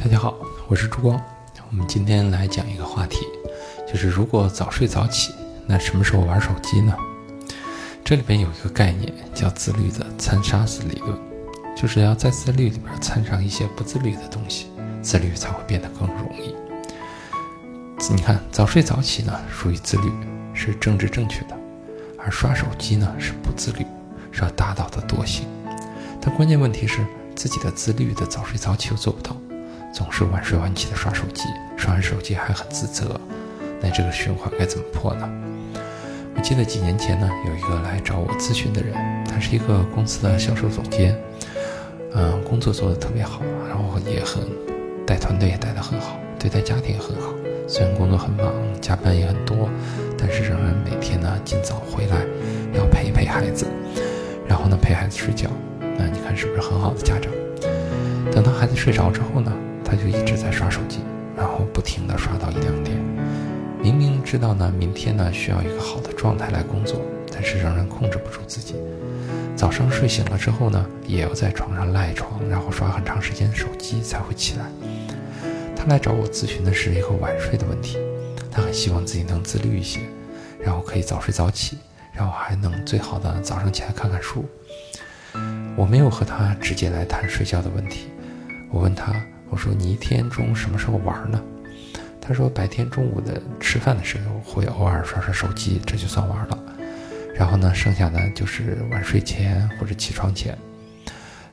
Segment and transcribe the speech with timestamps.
[0.00, 0.32] 大家好，
[0.68, 1.20] 我是朱光。
[1.68, 3.18] 我们今天来讲一个话题，
[3.84, 5.34] 就是如果早睡早起，
[5.66, 6.96] 那什么时候玩手机呢？
[8.04, 11.18] 这里边有一个概念叫自律的掺沙子理论，
[11.76, 14.68] 就是要在自律里边掺上一些不自律的东西，
[15.02, 16.54] 自律才会变得更容易。
[18.08, 20.12] 你看，早睡早起呢属于自律，
[20.54, 21.56] 是政治正确的；
[22.16, 23.84] 而刷手机呢是不自律，
[24.30, 25.44] 是要大倒的惰性。
[26.20, 27.04] 但关键问题是，
[27.34, 29.36] 自己的自律的早睡早起又做不到。
[29.98, 31.42] 总是晚睡晚起的刷手机，
[31.76, 33.20] 刷完手机还很自责，
[33.82, 35.28] 那这个循环该怎么破呢？
[36.36, 38.94] 我记得几年前呢，有一个来找我咨询的人，
[39.24, 41.20] 他是一个公司的销售总监，
[42.14, 44.44] 嗯，工作做得特别好，然后也很
[45.04, 47.34] 带团队也带得很好，对待家庭也很好。
[47.66, 49.68] 虽然工作很忙，加班也很多，
[50.16, 52.18] 但是仍然每天呢尽早回来，
[52.72, 53.66] 要陪陪孩子，
[54.46, 55.50] 然后呢陪孩子睡觉。
[55.80, 57.32] 那你看是不是很好的家长？
[58.30, 59.52] 等到孩子睡着之后呢？
[59.88, 60.98] 他就一直在刷手机，
[61.34, 62.96] 然后不停地刷到一两点。
[63.80, 67.00] 明明知道呢，明天呢需要一个好的状态来工作，
[67.32, 68.74] 但是仍然控制不住自己。
[69.56, 74.66] 早上睡醒了之后呢，也要在床上赖床，然后刷很长时间手机才会起来。
[75.74, 77.96] 他来找我咨询的是一个晚睡的问题，
[78.50, 80.00] 他很希望自己能自律一些，
[80.60, 81.78] 然后可以早睡早起，
[82.12, 84.44] 然后还能最好的早上起来看看书。
[85.76, 88.08] 我没有和他直接来谈睡觉的问题，
[88.70, 89.14] 我问他。
[89.50, 91.42] 我说你一天中什么时候玩呢？
[92.20, 96.58] 他说白天中午的吃饭的时候会偶尔刷刷手机，这就算玩了。
[97.34, 100.56] 然后呢，剩下的就是晚睡前或者起床前。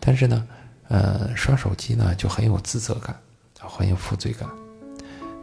[0.00, 0.48] 但是呢，
[0.88, 3.14] 呃，刷手机呢就很有自责感，
[3.58, 4.48] 很有负罪感，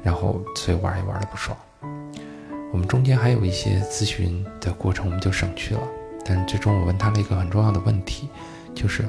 [0.01, 1.55] 然后所以玩也玩的不爽。
[2.71, 5.81] 我们中间还有一些咨询的过程，我们就省去了。
[6.25, 8.29] 但最终我问他了一个很重要的问题，
[8.73, 9.03] 就是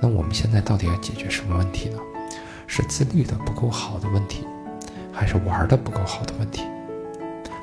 [0.00, 1.98] 那我们现在到底要解决什么问题呢？
[2.66, 4.46] 是自律的不够好的问题，
[5.12, 6.62] 还是玩的不够好的问题？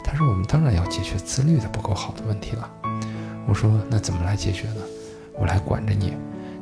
[0.03, 2.69] 他说：“我们当然要解决自律的不够好的问题了。”
[3.47, 4.81] 我说：“那怎么来解决呢？
[5.33, 6.16] 我来管着你，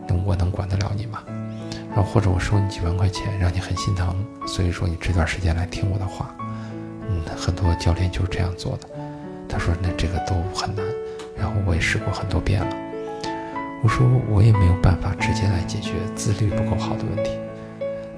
[0.08, 1.20] 那我能管得了你吗？
[1.90, 4.16] 然后或者我收你几万块钱，让你很心疼，
[4.48, 6.34] 所以说你这段时间来听我的话。
[7.10, 8.88] 嗯，很多教练就是这样做的。
[9.50, 10.86] 他说：那这个都很难。
[11.38, 12.76] 然后我也试过很多遍了。
[13.84, 17.32] 我说我也没有办法直接来解决自律不够好的问题。”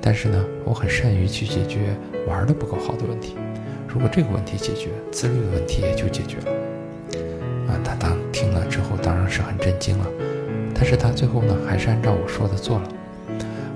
[0.05, 1.95] 但是呢，我很善于去解决
[2.27, 3.37] 玩的不够好的问题。
[3.87, 6.51] 如果这个问题解决，自律的问题也就解决了。
[7.69, 10.05] 啊，他当听了之后当然是很震惊了。
[10.75, 12.89] 但是他最后呢，还是按照我说的做了。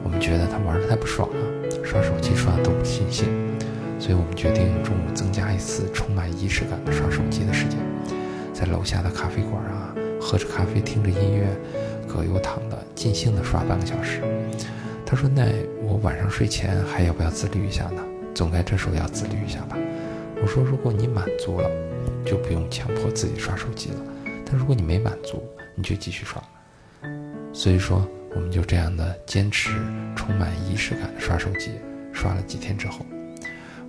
[0.03, 3.25] 我们觉得他玩的太不爽了，刷手机刷的都不尽兴，
[3.97, 7.79] 所以我们决定中午增加一次充满仪式感的刷手机的时间，
[8.53, 11.47] 在楼下的咖啡馆啊，喝着咖啡，听着音乐，
[12.05, 14.21] 葛优躺的尽兴的刷半个小时。
[15.09, 15.45] 他说：“那
[15.81, 18.03] 我晚上睡前还要不要自律一下呢？
[18.35, 19.77] 总该这时候要自律一下吧。”
[20.43, 21.71] 我说：“如果你满足了，
[22.25, 24.01] 就不用强迫自己刷手机了。
[24.45, 25.41] 但如果你没满足，
[25.75, 26.43] 你就继续刷。”
[27.53, 29.69] 所以说，我们就这样的坚持，
[30.13, 31.71] 充满仪式感的刷手机。
[32.11, 33.05] 刷了几天之后，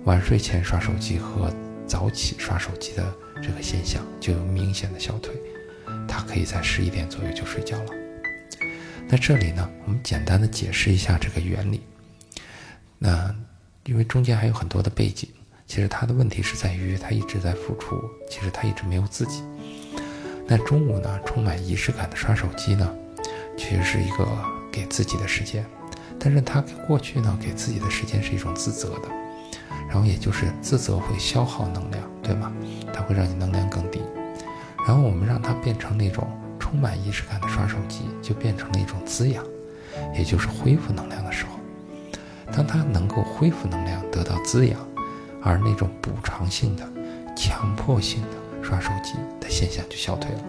[0.05, 1.51] 晚睡前刷手机和
[1.85, 3.03] 早起刷手机的
[3.43, 5.35] 这个现象就有明显的消退。
[6.07, 7.91] 他可以在十一点左右就睡觉了。
[9.09, 11.81] 在这里呢，我们简单的解释一下这个原理。
[12.99, 13.35] 那
[13.85, 15.27] 因为中间还有很多的背景，
[15.65, 17.99] 其实他的问题是在于他一直在付出，
[18.29, 19.41] 其实他一直没有自己。
[20.45, 22.87] 那中午呢，充满仪式感的刷手机呢，
[23.57, 24.27] 其实是一个
[24.71, 25.65] 给自己的时间，
[26.19, 29.09] 但是他过去呢，给自己的时间是一种自责的，
[29.87, 32.53] 然后也就是自责会消耗能量，对吗？
[32.93, 34.03] 它会让你能量更低，
[34.85, 36.29] 然后我们让它变成那种。
[36.69, 39.43] 充满仪式感的刷手机，就变成了一种滋养，
[40.15, 41.53] 也就是恢复能量的时候。
[42.55, 44.79] 当它能够恢复能量，得到滋养，
[45.41, 46.87] 而那种补偿性的、
[47.35, 50.41] 强迫性的刷手机的现象就消退了。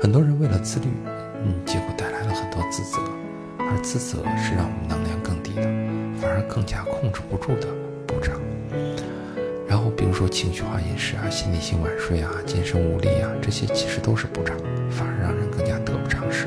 [0.00, 0.86] 很多人为了自律，
[1.44, 3.00] 嗯，结果带来了很多自责，
[3.58, 5.62] 而自责是让我们能量更低的，
[6.20, 7.66] 反而更加控制不住的
[8.06, 8.40] 补偿。
[9.74, 14.56] 然后，比如说情绪化饮食啊、心理性晚睡啊、健身无力啊，这些其实都是补偿，
[14.88, 16.46] 反而让人更加得不偿失。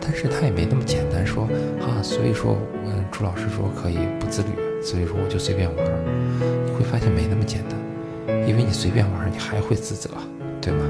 [0.00, 1.44] 但是它也没那么简单，说
[1.80, 4.48] 啊，所以说，嗯，朱老师说可以不自律，
[4.82, 5.86] 所以说我就随便玩。
[6.66, 7.78] 你会发现没那么简单，
[8.48, 10.10] 因为你随便玩，你还会自责，
[10.60, 10.82] 对吗？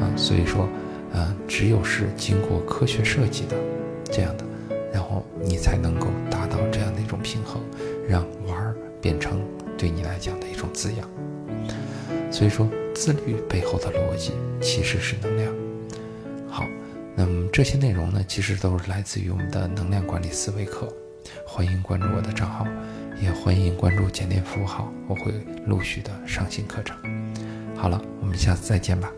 [0.00, 0.68] 啊，所以说，
[1.12, 3.56] 啊，只有是经过科学设计的
[4.04, 4.44] 这样的，
[4.92, 7.60] 然后你才能够达到这样的一种平衡，
[8.08, 9.40] 让玩变成。
[9.80, 11.08] 对你来讲的一种滋养，
[12.30, 15.50] 所以说自律背后的逻辑其实是能量。
[16.50, 16.66] 好，
[17.16, 20.86] 那么这些内容呢，其实都是来自于我们的能量管理思维课
[21.46, 22.66] 欢迎关注我的账号，
[23.22, 25.32] 也欢迎关注简练服务号，我会
[25.64, 26.94] 陆续的上新课程。
[27.74, 29.10] 好了，我们下次再见吧。